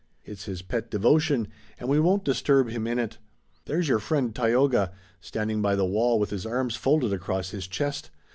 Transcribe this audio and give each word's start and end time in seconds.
It's 0.25 0.45
his 0.45 0.63
pet 0.63 0.89
devotion, 0.89 1.47
and 1.79 1.87
we 1.87 1.99
won't 1.99 2.23
disturb 2.23 2.69
him 2.69 2.87
in 2.87 2.97
it. 2.97 3.19
There's 3.65 3.87
your 3.87 3.99
friend, 3.99 4.33
Tayoga, 4.33 4.93
standing 5.19 5.61
by 5.61 5.75
the 5.75 5.85
wall 5.85 6.17
with 6.19 6.31
his 6.31 6.43
arms 6.43 6.75
folded 6.75 7.13
across 7.13 7.51
his 7.51 7.67
chest. 7.67 8.09